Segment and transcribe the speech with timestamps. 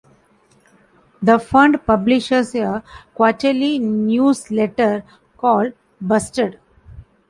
[1.21, 2.81] The Fund publishes a
[3.13, 5.03] quarterly newsletter
[5.37, 6.57] called Busted!